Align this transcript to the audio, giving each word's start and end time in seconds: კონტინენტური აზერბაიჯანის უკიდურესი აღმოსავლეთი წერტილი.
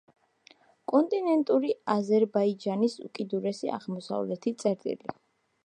კონტინენტური 0.91 1.75
აზერბაიჯანის 1.95 2.97
უკიდურესი 3.09 3.73
აღმოსავლეთი 3.77 4.55
წერტილი. 4.65 5.15